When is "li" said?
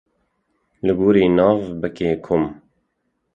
0.85-0.93